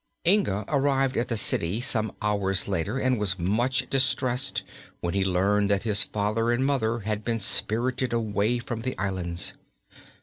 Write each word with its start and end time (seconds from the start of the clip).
Inga 0.25 0.65
arrived 0.67 1.15
at 1.15 1.27
the 1.27 1.37
city 1.37 1.79
some 1.79 2.11
hours 2.23 2.67
later 2.67 2.97
and 2.97 3.19
was 3.19 3.37
much 3.37 3.87
distressed 3.87 4.63
when 4.99 5.13
he 5.13 5.23
learned 5.23 5.69
that 5.69 5.83
his 5.83 6.01
father 6.01 6.51
and 6.51 6.65
mother 6.65 7.01
had 7.01 7.23
been 7.23 7.37
spirited 7.37 8.11
away 8.11 8.57
from 8.57 8.81
the 8.81 8.97
islands. 8.97 9.53